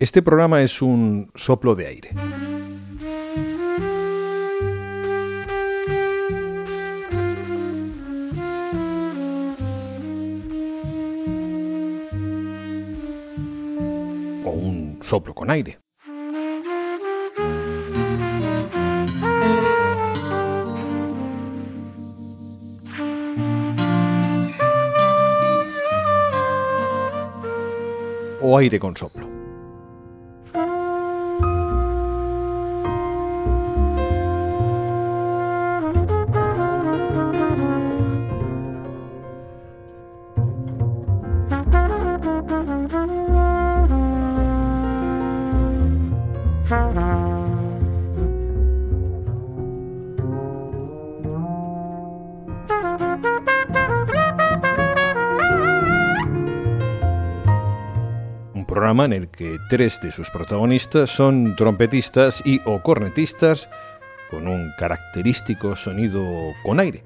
[0.00, 2.10] Este programa es un soplo de aire.
[14.42, 15.78] O un soplo con aire.
[28.40, 29.29] O aire con soplo.
[58.90, 63.68] Programa en el que tres de sus protagonistas son trompetistas y o cornetistas
[64.32, 66.24] con un característico sonido
[66.64, 67.04] con aire.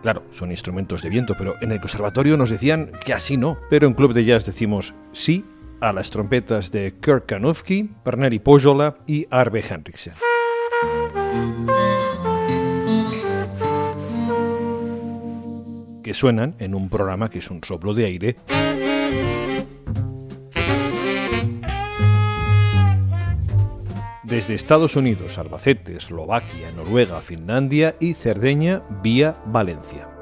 [0.00, 3.58] Claro, son instrumentos de viento, pero en el conservatorio nos decían que así no.
[3.68, 5.44] Pero en Club de Jazz decimos sí
[5.84, 10.14] a las trompetas de Kirk Kanofsky, Berneri Pojola y Arve Henriksen.
[16.02, 18.36] Que suenan en un programa que es un soplo de aire
[24.22, 30.13] desde Estados Unidos, Albacete, Eslovaquia, Noruega, Finlandia y Cerdeña vía Valencia.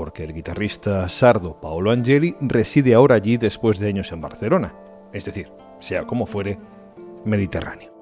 [0.00, 4.74] Porque el guitarrista sardo Paolo Angeli reside ahora allí después de años en Barcelona,
[5.12, 6.58] es decir, sea como fuere,
[7.26, 7.99] Mediterráneo.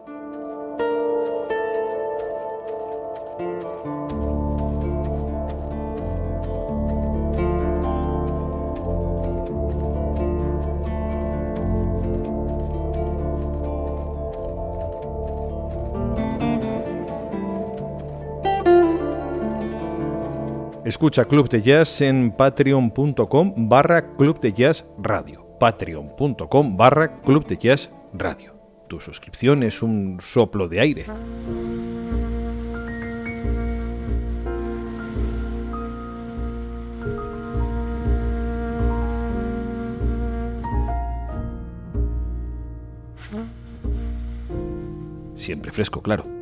[20.88, 25.46] Escucha Club de Jazz en patreon.com barra Club de Jazz Radio.
[25.60, 28.54] Patreon.com barra Club de Jazz Radio.
[28.88, 31.04] Tu suscripción es un soplo de aire.
[45.36, 46.37] Siempre fresco, claro.